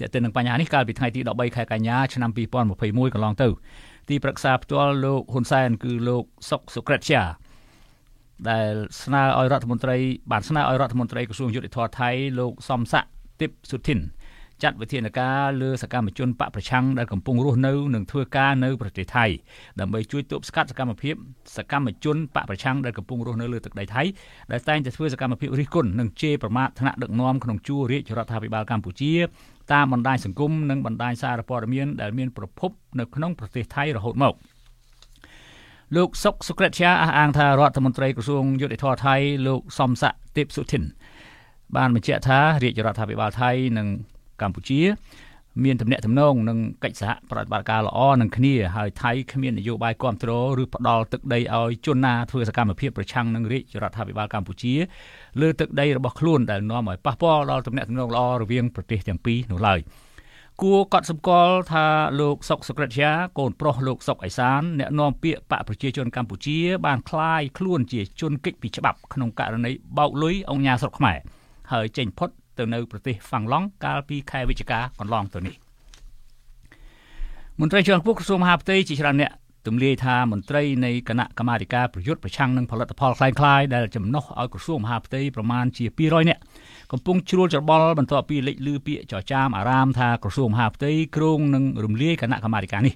[0.00, 3.48] ទាក់ទិននឹងបញ្ហានេះកាលពីថ្ងៃទី13ខែកញ្ញាឆ្នាំ2021កន្លងទៅ
[4.08, 7.22] ទីប្រឹក្សាផ្ទាល់លោកហ៊ុនសែនគឺលោកសុកសុក្រិតជា
[8.48, 9.96] ដែលស្នើឲ្យរដ្ឋមន្ត្រី
[10.32, 13.04] បានស្នើឲ្យរដ្ឋមន្ត្រីក្រសួងយុតិធធថៃលោកសំស័ក
[13.40, 13.98] ទីបសុធីន
[14.62, 19.24] ចាត់វិធានការលើសកម្មជនបកប្រឆាំងដែលកំពុងរស់នៅនិងធ្វើការនៅប្រទេសថៃ
[19.80, 21.14] ដើម្បីជួយទប់ស្កាត់សកម្មភាព
[21.56, 24.02] សកម្មជនបកប្រឆាំងដែលកំពុងរស់នៅលើទឹកដីថៃ
[24.52, 29.12] ដែលតែងតែធ្វើសកម្មភាពរិះគន់និងជេរប្រមាថថ្នាក់ដឹកនាំក្នុងជួររាជរដ្ឋាភិបាលកម្ពុជា
[29.72, 34.34] តាមបណ្ដាញសង្គមនិងបណ្ដាញសារព័ត៌មានដែលមានប្រភពនៅក្នុងប្រទេសថៃរហូតមក
[35.96, 39.14] លោកសុកសុក្រិតជាអះអាងថារដ្ឋមន្ត្រីក្រសួងយុតិធធថៃ
[39.46, 40.82] លោកសំស័កទេពសុធិន
[41.76, 43.88] បានបញ្ជាក់ថារាជរដ្ឋាភិបាលថៃនិង
[44.41, 44.81] កម្ពុជា
[45.63, 54.73] មានទំនាក់ទំនងនិងកិច្ចសហប្រតិបត្តិការល្អនឹងគ្នាហើយថៃគ្មាននយោបាយគ្រប់គ្រងឬផ្ដាល់ទឹកដីឲ្យជនណាធ្វើសកម្មភាពប្រឆាំងនឹងរាជរដ្ឋាភិបាលកម្ពុជា
[55.41, 59.79] លើទឹកដីរបស់ខ្លួនដែលនាំឲ្យប៉ះពាល់ដល់ទំនាក់ទំនងល្អរវាងប្រទេសទាំងពីរនោះឡើយ
[60.61, 61.85] គួរកត់សម្គាល់ថា
[62.19, 71.17] លោកសុកសុក្រិតជាកូនប្រុសលោកសុកអេសានអ្នកនាំពាក្យបកប្រជាជនកម្ពុជាបានคลายខ្លួនជាជនកិច្ចពីច្បាប់ក្នុងករណីបោកលុយអង្គញាស្រុកខ្មែរ
[71.71, 72.29] ហើយចេញផុត
[72.59, 75.55] ទៅនៅប្រទេសហ្វាំងឡង់កាលពីខែវិច្ឆិកាកន្លងទៅនេះ
[77.59, 79.31] មន្ត្រីជាន់ខ្ពស់ក្រសួងមហាផ្ទៃជាច្រើនអ្នក
[79.67, 86.41] ទម្លាយថាមន្ត្រីនៃគណៈកម្មាធិការប្រយុទ្ធប្រឆាំងនឹងផលិតផលคล้ายៗដែលចំណុះឲ្យក្រសួងមហាផ្ទៃប្រមាណជា200នាក់
[86.91, 92.95] កំពុងជ្រួលច្របល់បន្ទាប់ពីលេចលឺពាក្យចចាមអារាមថាក្រសួងមហាផ្ទៃគ្រងនឹងរំលាយគណៈកម្មាធិការនេះ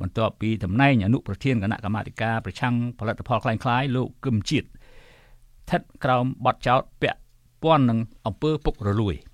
[0.00, 7.18] បន្ទាប់ពីតំណែងអនុប្រធានគណៈកម្មាធិការប្រឆាំងផលិតផលคล้ายៗលោកគឹមជាតិស្ថិតក្រោមបទចោទពាក់
[7.64, 9.16] ព័ន្ធនឹងអំពើពុករលួយ។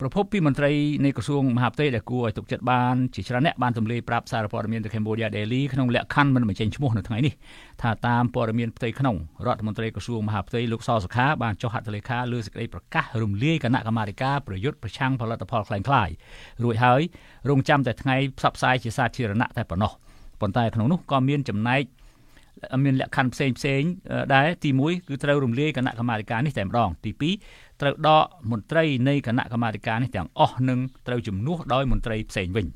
[0.00, 0.70] ប្រពន្ធពីមន្ត្រី
[1.04, 7.34] នៃក្រសួងមហាផ្ទៃដែលគួរឲ្យទុកចិត្តបានជាច្រើនអ្នកបានទម្លាយប្រាប់សារព័ត៌មាន The Cambodia Daily ក្នុងលក្ខខណ្ឌមិនបញ្ចេញឈ្មោះនៅថ្ងៃនេះ
[7.82, 16.14] ថាតាមព័ត៌មានផ្ទៃក្នុងរដ្ឋមន្ត្រីក្រសួងមហាផ្ទៃលោកសសុខាបានចុះហត្ថលេខាលើសេចក្តីប្រកាសរំលាយគណៈកម្មាធិការប្រយុទ្ធប្រឆាំងផលិតផលคล้ายៗ
[16.62, 17.00] រួចហើយ
[17.50, 19.92] រងចាំតែថ្ងៃផ្សព្វផ្សាយជាសាធារណៈតែប៉ុណ្ណោះ
[20.40, 21.82] ប៉ុន្តែក្នុងនោះក៏មានចំណែក
[22.84, 23.82] មានលក្ខខណ្ឌផ្សេងផ្សេង
[24.34, 27.10] ដែរទី1គឺត្រូវរំលាយគណៈកម្មាធិការនេះតែម្ដងទី
[27.46, 32.66] 2ត្រូវដកមន្ត្រីនៃគណៈកម្មាធិការនេះទាំងអស់និងត្រូវជំនួសដោយមន្ត្រីផ្សេងវិញ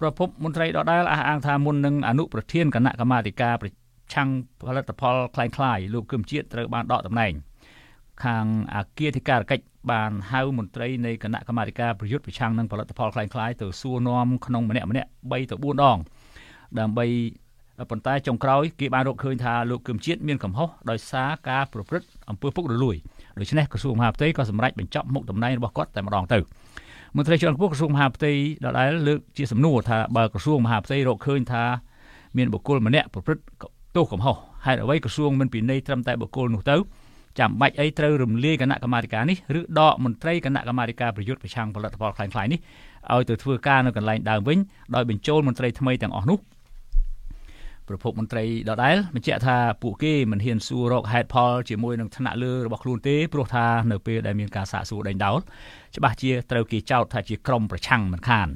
[0.00, 3.68] ប្រពន្ធមន្ត្រីដដែលអះអាងថាមុននឹងអនុប្រធានគណៈកម្មាធិការប្រ
[4.14, 4.28] ឆាំង
[4.68, 7.32] ផលិតផលคล้ายៗលោកគឹមជាតិត្រូវបានដកតំណែង
[8.24, 15.98] ខាងអាគារធិការកិច្ចបានហៅមន្ត្រីនៃគណៈកម្មាធិការប្រយុទ្ធប្រឆាំងនឹងផលិតផលคล้ายៗទៅសួរនាំក្នុងម្នាក់ម្នាក់3ទៅ4ដង
[16.78, 17.06] ដើម្បី
[17.89, 22.95] ប៉ុន្តែចុងក្រោយគេបានរកឃើញថាលោកគឹមជាតិមានកំហុសដោយសារការប្រព្រឹត្តអំពើពុករលួយ
[23.39, 26.39] ដូច្នេះក្រសួងមហាផ្ទៃក៏សម្រេចបញ្ចប់មុខតំណែងរបស់គាត់តែម្ដងទៅ
[27.15, 28.31] មន្ត្រីជាន់ខ្ពស់ក្រសួងមហាផ្ទៃ
[28.65, 31.63] ដដែលលើកជាសំណួរថាបើក្រសួងមហាផ្ទៃរកឃើញថា
[32.37, 33.43] មានបុគ្គលម្នាក់ប្រព្រឹត្ត
[33.95, 34.35] ទោសកំហុស
[34.65, 36.75] ហេតុអ្វីក្រសួងមិនពិន័យត្រឹមតែបុគ្គលនោះទៅ
[37.39, 42.59] ចាំបាច់អីត្រូវរំលាយគណៈកម្មាធិការនេះឬដកមន្ត្រីគណៈកម្មាធិការប្រយុទ្ធប្រឆាំងផលិតផលខ្លាំងៗនេះ
[43.13, 44.57] ឲ្យទៅធ្វើការនៅកន្លែងដើមវិញ
[44.95, 46.37] ដោយបញ្ចូលមន្ត្រីថ្មីទាំងអស់នោះ
[47.88, 55.38] ប្រពន្ធមន្ត្រីដដែលបញ្ជាក់ថាពួកគេមិនហ៊ានសួររកហេតុផលជាមួយនឹងថ្នាក់លើរបស់ខ្លួនទេព្រោះថានៅពេលដែលមានការសាកសួរដេញដោល
[55.96, 58.48] ច្បាស់ជាត្រូវគេចោទថាជាក្រុមប្រឆាំងមិនខាន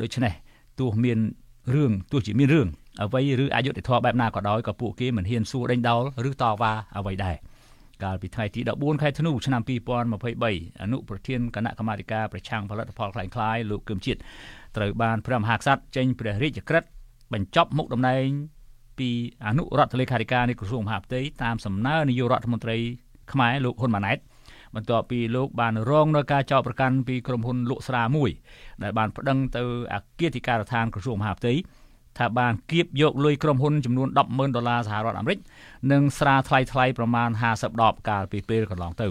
[0.00, 0.32] ដូច្នេះ
[0.80, 1.18] ទោះមាន
[1.74, 2.68] រឿងទោះជាមានរឿង
[3.02, 7.36] អ្វីឬអយុត្តិធម៌បែបណាក៏ដោយក៏ពួកគេមិនហ៊ានសួរដេញដោលឬតវ៉ាអ្វីដែរ
[8.04, 14.20] កាលពីថ្ងៃទី14ខែធ្នូឆ្នាំ2023អនុប្រធានគណៈកម្មាធិការប្រឆាំងផលិតផលคล้ายៗលោកគឹមជាតិ
[14.76, 16.88] ត្រូវបានព្រះមហាក្សត្រចេញព្រះរាជក្រឹត្យ
[17.32, 18.28] បញ្ចប់មុខតំណែង
[18.99, 19.09] ពី
[19.45, 22.77] អនុរដ្ឋលេខាធិការនៃក្រសួងមហាផ្ទៃតាមសំណើនាយករដ្ឋមន្ត្រី
[23.31, 24.17] ខ្មែរលោកហ៊ុនម៉ាណែត
[24.75, 28.29] បន្ទាប់ពីលោកបានរងនៅការចោទប្រកាន់ពីក្រុមហ៊ុនលក់ស្រាមួយ
[28.83, 31.53] ដែលបានប្តឹងទៅអគ្គនាយកដ្ឋានក្រសួងមហាផ្ទៃ
[32.17, 35.39] ថាបានគៀបយកលុយក្រុមហ៊ុនចំនួន100000ដុល្លារសហរដ្ឋអាមេរិក
[35.91, 39.07] និងស្រាថ្លៃថ្លៃប្រមាណ50ដបកាលពីពេលកន្លងទៅ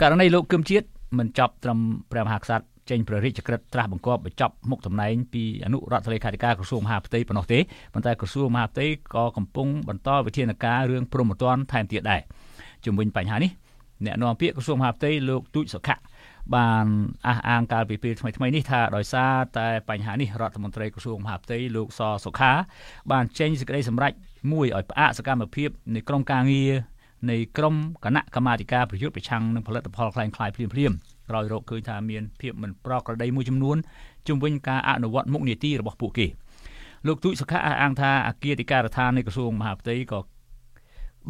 [0.00, 0.86] ករណីលោកគឹមជាតិ
[1.18, 1.78] មិនចប់ត្រឹម
[2.12, 7.59] ព្រះមហាក្សត្រ ចេញព្រះរាជក្រឹត្យត្រាស់បង្គាប់បញ្ចប់មុខតំណែងពីអនុរដ្ឋលេខាធិការក្រសួងមហាផ្ទៃប៉ុណ្ណោះទេ
[7.93, 12.21] ប៉ុន្តែក្រសួងមហាផ្ទៃក៏កំពុងបន្តវិធានការរឿងព្រមត្តនថែមទៀតដែរ
[12.85, 13.51] ជំវិញបញ្ហានេះ
[14.05, 15.97] អ្នកនាំពាក្យក្រសួងមហាផ្ទៃលោកទូចសុខៈ
[16.55, 16.85] បាន
[17.27, 22.51] អះអាងកាលពីពេលថ្មីៗនេះថាដោយសារតែបញ្ហានេះរដ្ឋមន្ត្រីក្រសួងមហាផ្ទៃលោកសសុខា
[23.11, 24.13] បានចេញសេចក្តីសម្រេច
[24.51, 26.73] មួយឲ្យផ្អាកសកម្មភាពនៃក្រមការងារ
[27.31, 30.91] នៃក្រមគណៈកម្មាធិការប្រយុទ្ធប្រឆាំងនឹងផលិតផលคล้ายៗភ្លាមភ្លាម
[31.28, 33.76] ក្រោយរកឃើញថាមានភាពមិនប្រក្រតីមួយចំនួន
[34.28, 36.26] ជំវិញការអនុវត្តមុខនីតិរបស់ពួកគេ
[37.06, 40.20] លោកទូចសុខាអះអាងថាអគ្គអធិការដ្ឋាននៃក្រសួងមហាផ្ទៃក៏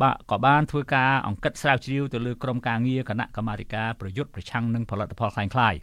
[0.01, 5.75] បាទក៏បានធ្វើការអង្កត់ស្រាវជ្រាវទៅលើក្រុមការងារគណៈកម្មាធិការប្រយុទ្ធប្រឆាំងនឹងផលិតផលខ្លាំងខ្លាយ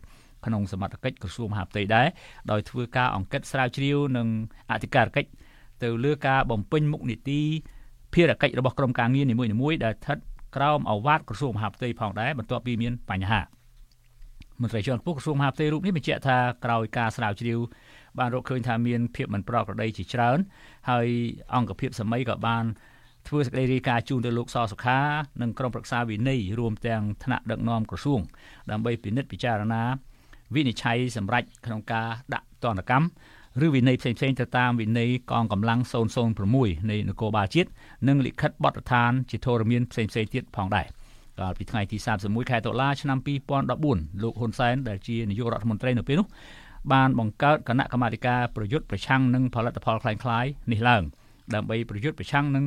[0.45, 2.08] ក្នុងសមត្ថកិច្ចក្រសួងមហាផ្ទៃដែរ
[2.51, 4.28] ដោយធ្វើការអង្កត់ស្រាវជ្រាវនឹង
[4.71, 5.30] អធិការកិច្ច
[5.84, 7.41] ទៅលើការបំពេញមុខនីតិ
[8.13, 10.17] ភារកិច្ចរបស់ក្រុមការងារនីមួយៗដែលស្ថិត
[10.56, 13.39] ក្រោមអវាទក្រសួងមហាផ្ទៃផងដែរបន្ទាប់ពីមានបញ្ហា
[14.62, 17.60] មន្ត្រីជាន់ខ្ពស់ក្រសួងមហាផ្ទៃរូបនេះបញ្ជាក់ថាក្រោយការស្រាវជ្រាវ
[18.20, 20.38] បានរកឃើញថាមានភាពមិនប្រក្រតីជាច្រើន
[20.89, 21.08] ហើយ
[21.56, 22.63] អង្គភាពសម័យក៏បាន
[23.28, 25.00] ធ្វើសេចក្តីរាយការណ៍ជូនទៅលោកសសុខា
[25.41, 28.22] និងក្រុមប្រឹក្សាវិន័យរួមទាំងថ្នាក់ដឹកនាំក្រសួង
[28.72, 29.84] ដើម្បីពិនិត្យពិចារណា
[30.56, 33.08] វិនិច្ឆ័យសម្រាប់ក្នុងការដាក់ទណ្ឌកម្ម
[33.65, 35.80] ឬវិន័យផ្សេងៗទៅតាមវិន័យកងកម្លាំង
[36.36, 37.70] 006នៃនគរបាលជាតិ
[38.08, 40.88] និងលិខិតបទដ្ឋានជាធរមានផ្សេងៗទៀតផងដែរ
[41.40, 43.18] កាលពីថ្ងៃទី31ខែតុលាឆ្នាំ
[43.66, 46.29] 2014លោកហ៊ុនសែនដែលជានាយករដ្ឋមន្ត្រីនៅពេលនោះ
[46.92, 51.03] បានបង្កើតគណៈកម្មាធិការប្រយុទ្ធប្រឆាំងនឹងផលិតផលคล้ายៗនេះឡើង
[51.55, 52.64] ដើម្បីប្រយុទ្ធប្រឆាំងនឹង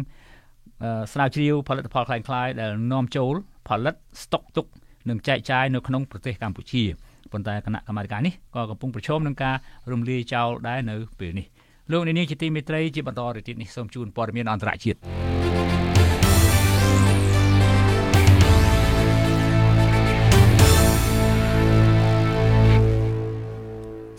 [1.14, 3.34] ស្រាវជ្រាវផលិតផលคล้ายៗដែលនាំចូល
[3.68, 4.66] ផលិតស្តុកទុក
[5.10, 6.84] និងចែកចាយនៅក្នុងប្រទេសកម្ពុជា
[7.32, 9.56] ប៉ុន្តែគណៈកម្មាធិការនេះក៏កំពុងប្រឈមនឹងការ
[9.92, 11.46] រំលាយចោលដែរនៅពេលនេះ
[11.92, 15.00] លោកនាងជាទីមេត្រីជាបន្តទៅទៀតនេះសូមជូនព័ត៌មានអន្តរជាតិ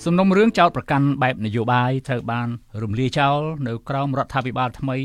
[0.06, 2.48] សំណុំរឿងចោតប្រកាន់បែបនយោបាយត្រូវបាន
[2.84, 4.98] រំលាយចោលនៅក្រោមរដ្ឋាភិបាលថ្មី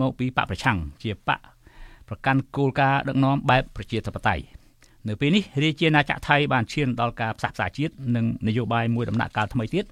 [0.00, 1.40] មកពីបកប្រឆាំងជាបក
[2.08, 4.44] ប្រកាន់គោលការណ៍ដឹកនាំបែបប្រជាធិបតេយ្យ
[5.08, 9.84] នៅពេលនេះរាជាណាចក្រថៃបានឈានដល់ការផ្សះផ្សាជាតិនិងនយោបាយមួយដំណាក់កាលថ្មីទៀត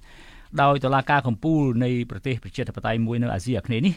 [0.61, 3.95] ដោយតុលាការកំពូលនៃប្រទេសប្រជាធិបតេយ្យមួយនៅអាស៊ីអាគ្នេយ៍នេះ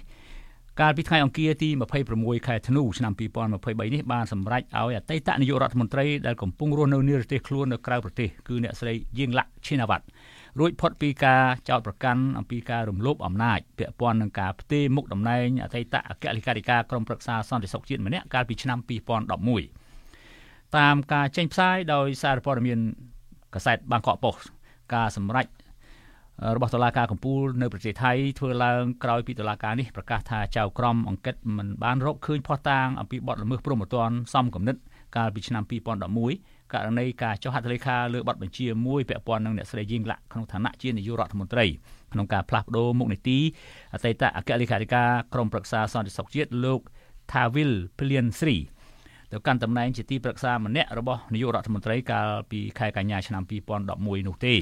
[0.81, 1.69] កាលពីថ្ងៃអង្គារទី
[2.09, 10.05] 26ខែធ្នូឆ្នាំ2023នេះបានសម្រេចឲ្យអតីតនាយករដ្ឋមន្ត្រីដែលកំពុងរស់នៅនិរទេសខ្លួននៅក្រៅប្រទេសគឺអ្នកស្រីយៀងឡាក់ឈីណាវ៉ាត់
[10.59, 18.79] រួចផុតពីការចោទប្រកាន់អំពីការរំលោភអំណាចពាក់ព័ន្ធនឹងការផ្ទេរមុខតំណែងអតីតអគ្គលេខាធិការក្រមប្រឹក្សាសន្តិសុខជាតិម្នាក់កាលពីឆ្នាំ
[19.83, 22.79] 2011តាមការចេញផ្សាយដោយសារព័ត៌មាន
[23.55, 24.49] កសែតបាងកកប៉ុស្តិ៍
[24.95, 25.47] ការសម្រេច
[26.57, 34.77] របស់តុលាការកំពូលនៅប្រទេសថៃធ្វើឡើងក្រោយពីតុលាការនេះប្រកាសថាចៅក្រមអង្គិតមិនបានរកឃើញភស្តុតាងអំពីបទល្មើសព្រហ្មទណ្ឌសំគំនិត
[35.17, 41.67] កាលពីឆ្នាំ2011 ករណីការចុះហត្ថលេខាលើបទបញ្ជាមួយពាក់ព័ន្ធនឹងអ្នកស្រីយីងឡាក់ក្នុងឋានៈជានាយករដ្ឋមន្ត្រី
[42.13, 43.39] ក្នុងការផ្លាស់ប្តូរមុខនីតិ
[43.95, 46.81] អតីតអគ្គលេខាធិការក្រមប្រឹក្សាសន្តិសុខជាតិលោក
[47.33, 48.57] Thavil Plian Sri
[49.33, 53.43] ទៅកាន់តំណែងជាទីប្រឹក្សាម្នាក់របស់នាយករដ្ឋមន្ត្រីកាលពីខែកញ្ញាឆ្នាំ
[53.87, 54.55] 2011នោះទេ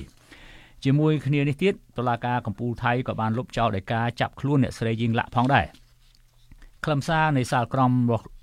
[0.85, 5.67] ជាមួយគ្នានេះទៀតតុលាការកំពូលថៃក៏បានលុបចោលដោយការចាប់ខ្លួនអ្នកស្រីយីងឡាក់ផងដែរ
[6.85, 7.93] ខ្លឹមសារនៃសាលក្រម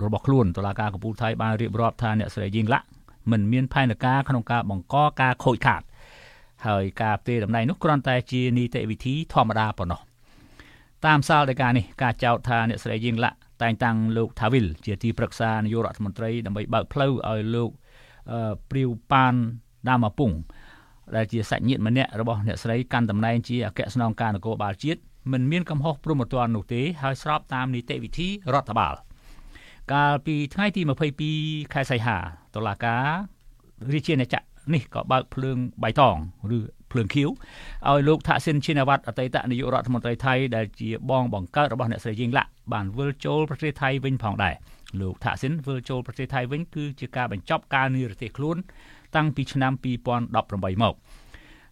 [0.05, 2.85] របស់ខ្លួនតុលាការកំពូលថៃបានរៀបរាប់ថាអ្នកស្រីយីងឡាក់
[3.31, 5.81] មិនមានផែនការក្នុងការបង្កការខូចខាត
[6.67, 10.01] ហើយការផ្ទេរតំណែងនោះគ្រាន់តែជានីតិវិធីធម្មតាប៉ុណ្ណោះ
[11.05, 17.69] តាមសាលដីកានេះការចោទថាអ្នកស្រីយីងឡាក់តែងតាំងលោកថាវិលជាទីប្រឹក្សានាយករដ្ឋមន្ត្រីដើម្បីបើកផ្លូវឲ្យលោក
[18.69, 19.33] ព្រាវប៉ាន
[19.89, 20.31] ដាមាពុង
[21.15, 24.99] ដែលជាសាច់ញាតិម្នាក់របស់អ្នកស្រីកាន់តំណែងជាអគ្គស្នងការនគរបាលជាតិ
[25.31, 28.95] មិនមានកំហុសព្រមត្តននោះទេហើយស្របតាមនីតិវិធីរដ្ឋបាល
[29.91, 30.81] កាលពីថ្ងៃទី
[31.27, 32.17] 22ខែសីហា
[32.55, 33.05] តុលាការ
[33.93, 36.15] រាជាណាចក្រនេះក៏បើកភ្លើងបៃតង
[36.57, 36.59] ឬ
[36.91, 37.29] ភ្លើងខៀវ
[37.89, 44.55] ឲ្យលោកថាក់ស៊ីនឈិនវត្តអតីតនាយករដ្ឋមន្ត្រីថៃដែលជាបងបង្កើតរបស់អ្នកស្រីយីងឡាក់បានវិលចូលប្រទេសថៃវិញផងដែរ
[45.01, 48.57] លោកថាក់ស៊ីនវិលចូលប្រទេសថៃវិញគឺជាការបញ្ចប់ការនិរទេសខ្លួន
[49.15, 49.73] តាំងពីឆ្នាំ
[50.23, 50.95] 2018មក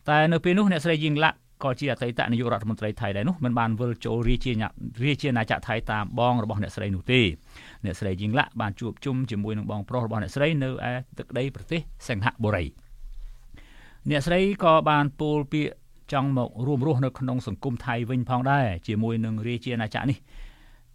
[0.10, 4.52] តែនៅពេលនោះអ្នកស្រីយីងឡាក់ ក៏ជាអតីតនាយករដ្ឋមន្ត្រីថៃដែរនោះមិនបានវិលចូលរាជា
[5.04, 7.22] រាជាណាចក្រថៃតាមបងរបស់អ្នកស្រីនោះទេ
[7.86, 12.66] អ្នកស្រីយីងឡាក់បានជួបជុំជាមួយនឹងបងប្រុសរបស់អ្នកស្រីនៅឯទឹកដីប្រទេសសិង្ហបុរី
[14.10, 15.72] អ្នកស្រីក៏បានពោលពាក្យ
[16.14, 20.18] ចង់មករួមរស់នៅក្នុងសង្គមថៃវិញផងដែរជាមួយនឹងរាជាណាចក្រនេះ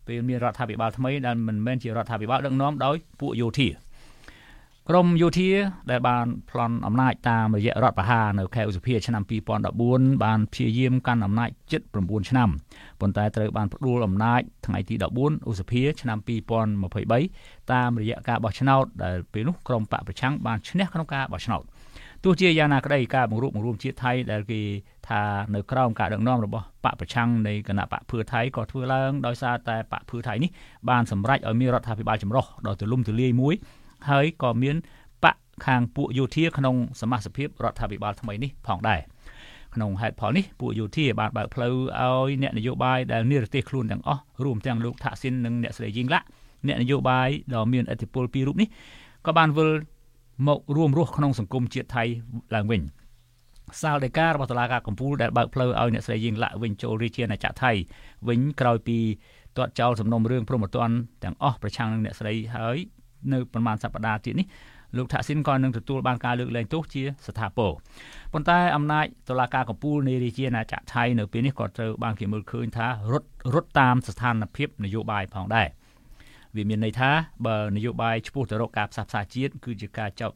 [0.07, 3.69] ពេលមានរដ្ឋាភិបាលថ្មីដែលមិនមែនជារដ្ឋាភិបាលដឹកនាំដោយពួកយោធា
[4.91, 5.51] ក្រមយោធា
[5.91, 9.23] ដែលបានប្លន់អំណាចតាមរយៈរដ្ឋប្រហារនៅខែឧសភាឆ្នាំ
[9.73, 12.49] 2014បានព្យាយាមកាន់អំណាចជិត9ឆ្នាំ
[13.01, 16.19] ប៉ុន្តែត្រូវបានផ្ដួលអំណាចថ្ងៃទី14ឧសភាឆ្នាំ
[17.05, 21.63] 2023តាមរយៈការបោះឆ្នោតដែលពេលនោះក្រមបកប្រឆាំងបានឈ្នះក្នុងការបោះឆ្នោត
[22.25, 24.61] ទោះជាយ៉ាងណាក្តីការបង្រួបបង្រួមជាតិថៃដែលគេ
[25.09, 25.23] ថា
[25.55, 30.51] នៅក្រោមការដឹកនាំរបស់បកប្រឆាំងនៃគណៈបកភឿថៃក៏ធ្វើឡើងដោយសារតែបកភឿថៃនេះ
[30.89, 33.57] បានសម្រេចឲ្យមានរដ្ឋាភិបាលចម្រុះដ៏ទូលំទូលាយមួយ
[34.11, 34.77] ហើយក៏មាន
[35.23, 39.01] បកខាងពួកយោធាក្នុងសមាជិករដ្ឋាភិបាលថ្មីនេះផងដែរ
[39.75, 46.27] ក្នុងហេតុផលនេះពួកយោធាបានបើកផ្លូវឲ្យអ្នកនយោបាយដែលនិរទេសខ្លួនទាំងអស់រួមទាំងលោកថាក់ស៊ីននិងអ្នកស្រីយីងឡាក់
[46.67, 48.69] អ្នកនយោបាយដ៏មានឥទ្ធិពលពីររូបនេះ
[49.27, 49.71] ក៏បានវិល
[50.49, 52.05] មករួមរស់ក្នុងសង្គមជាតិថៃ
[52.55, 52.83] ឡើងវិញ
[53.83, 57.73] សាលដីការបស់តុលាការកំពូលដែលបើកផ្លូវឲ្យអ្នកស្រីយីងឡាក់វិញចូលរាជាណាចក្រថៃ
[58.29, 58.99] វិញក្រោយពី
[59.57, 60.91] ទាត់ចោលសំណុំរឿងព្រមត្តន
[61.25, 62.79] ទាំងអស់ប្រឆាំងនឹងអ្នកស្រីហើយ
[63.33, 64.47] នៅប្រមាណសប្តាហ៍ទៀតនេះ
[64.97, 67.71] លោកថាក់ស៊ីនក៏នឹងទទួលបានការលើកលែងទោសជាស្ថាពរ
[68.33, 75.69] ប៉ុន្តែអំណាចតុលាការកំពូលនៃរាជាណាចក្រថៃនៅពេលនេះក៏ត្រូវបានគេមើលឃើញថារត់រត់តាមស្ថានភាពនយោបាយផងដែរ
[76.57, 77.11] វាមានន័យថា
[77.47, 80.33] បើនយោបាយឈ្មោះទៅរកការផ្សះផ្សាជាតិគឺជាការចោទ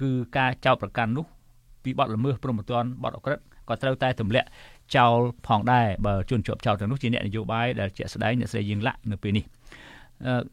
[0.00, 1.26] គឺការចោទប្រកាន់នោះ
[1.84, 4.48] ពីបទល្មើសព្រហ្មទណ្ឌបទអក្រិតក៏ត្រូវតែទម្លាក់
[4.96, 9.44] ចោលផងដែរបើជន់ជាប់ចោលទាំងនោះជាអ្នកនយោបាយដែលជាក់ស្ដែងអ្នកស្រីយើងលាក់នៅពេលនេះ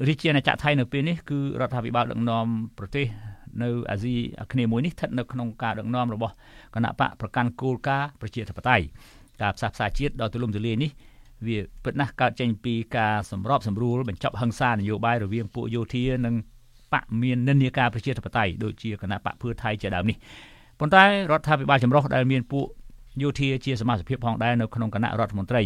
[0.08, 2.46] រាជាណាចក្រថៃនៅពេលនេះគឺរដ្ឋាភិបាលដឹកនាំ
[2.78, 3.06] ប្រទេស
[3.64, 6.34] នៅអាស៊ីអាគ្នេយ៍មួយនេះស្ថិតនៅក្នុងការដឹកនាំរបស់
[6.76, 8.86] គណៈបកប្រកាន់គោលការណ៍ប្រជាធិបតេយ្យ
[9.42, 10.92] ការផ្សះផ្សាជាតិដ៏ទូលំទូលាយនេះ
[11.48, 16.36] វាពិតណាស់កើតចេញពីការសម្របសម្រួលបញ្ចប់ហិង្សានយោបាយរវាងពួកយោធានិង
[16.94, 20.18] បកមាននិន្នាការប្រជាធិបតេយ្យដូចជាគណៈបកភឿថៃជាដើមនេះ
[20.80, 22.66] ប៉ុន្តែរដ្ឋាភិបាលចម្រុះដែលមានពួក
[23.22, 25.62] យោធាជាសមាជិកផងដែរនៅក្នុងគណៈរដ្ឋមន្ត្រី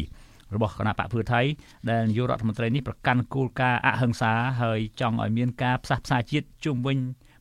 [0.55, 1.41] របស់គណៈបកភឿថៃ
[1.89, 6.97] ដែលនាយករដ្ឋមន្ត្រីនេះប្រកាន់គោលការណ៍អហិង្សាហើយចង់ឲ្យមានការផ្សះផ្សាជាតិជុំវិញ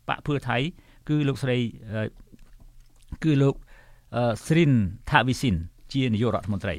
[0.08, 0.56] បកភឿថៃ
[1.08, 1.58] គឺលោកស្រី
[3.24, 3.54] គឺលោក
[4.46, 4.72] ស្រីន
[5.10, 5.54] ថាវិសិន
[5.92, 6.74] ជានាយករដ្ឋមន្ត្រី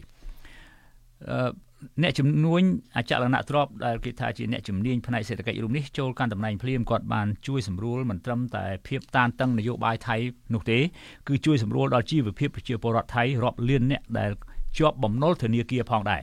[2.02, 2.62] អ្នកជំនួញ
[2.98, 10.16] អចលនទ្រព្យដែលគេថាជាអ្នកជំនាញផ្នែកសេដ្ឋកិច្ចរូបនេះចូលកាន់តំណែងភ្លាមគាត់បានជួយសម្រួលមិនត្រឹមតែភាពតានតឹងនយោបាយថៃ
[10.54, 10.80] នោះទេ
[11.28, 14.32] គឺជួយសម្រួលដល់ជីវភាពប្រជាពលរដ្ឋថៃរាប់លានអ្នកដែល
[14.78, 16.22] ជាប់បំណុលធនាគារផងដែរ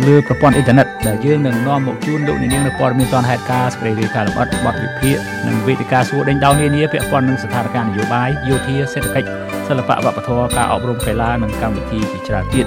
[0.07, 9.29] លើប្រព័ន្ធអ៊ីនធឺណិតដែលយើងនឹងនាំមកជូនលោកអ្នកនាងនៅព័ត៌មានទាន់ហេតុការណ៍ស្ព្រេរីការលម្អិតបទវិភាគនិងវេទិកាសួរដេញដោលនានាពាក់ព័ន្ធនឹងស្ថានភាពនយោបាយយោធាសេដ្ឋកិច្ច
[9.69, 12.67] សិល្បៈវប្បធម៌ការអប់រំកីឡានិងកម្មវិធីជាច្រើនទៀត